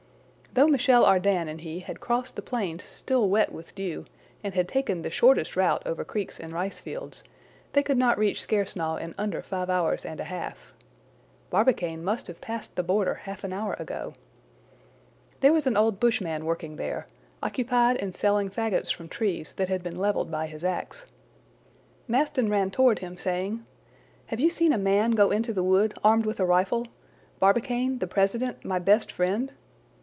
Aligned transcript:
Though 0.53 0.67
Michel 0.67 1.05
Ardan 1.05 1.47
and 1.47 1.61
he 1.61 1.79
had 1.79 2.01
crossed 2.01 2.35
the 2.35 2.41
plains 2.41 2.83
still 2.83 3.29
wet 3.29 3.53
with 3.53 3.73
dew, 3.73 4.03
and 4.43 4.53
had 4.53 4.67
taken 4.67 5.01
the 5.01 5.09
shortest 5.09 5.55
route 5.55 5.81
over 5.85 6.03
creeks 6.03 6.37
and 6.41 6.51
ricefields, 6.51 7.23
they 7.71 7.81
could 7.81 7.97
not 7.97 8.17
reach 8.17 8.41
Skersnaw 8.41 8.97
in 8.97 9.15
under 9.17 9.41
five 9.41 9.69
hours 9.69 10.03
and 10.03 10.19
a 10.19 10.25
half. 10.25 10.73
Barbicane 11.51 12.03
must 12.03 12.27
have 12.27 12.41
passed 12.41 12.75
the 12.75 12.83
border 12.83 13.13
half 13.13 13.45
an 13.45 13.53
hour 13.53 13.77
ago. 13.79 14.11
There 15.39 15.53
was 15.53 15.67
an 15.67 15.77
old 15.77 16.01
bushman 16.01 16.43
working 16.43 16.75
there, 16.75 17.07
occupied 17.41 17.95
in 17.95 18.11
selling 18.11 18.49
fagots 18.49 18.91
from 18.93 19.07
trees 19.07 19.53
that 19.53 19.69
had 19.69 19.81
been 19.81 19.97
leveled 19.97 20.29
by 20.29 20.47
his 20.47 20.65
axe. 20.65 21.05
Maston 22.09 22.49
ran 22.49 22.71
toward 22.71 22.99
him, 22.99 23.15
saying, 23.17 23.65
"Have 24.25 24.41
you 24.41 24.49
seen 24.49 24.73
a 24.73 24.77
man 24.77 25.11
go 25.11 25.31
into 25.31 25.53
the 25.53 25.63
wood, 25.63 25.93
armed 26.03 26.25
with 26.25 26.41
a 26.41 26.45
rifle? 26.45 26.87
Barbicane, 27.39 27.99
the 27.99 28.05
president, 28.07 28.65
my 28.65 28.79
best 28.79 29.13
friend?" 29.13 29.53